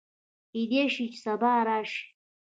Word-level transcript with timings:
کېدی 0.51 0.81
شي 0.93 1.05
چې 1.11 1.17
سبا 1.25 1.53
راشي 1.67 2.03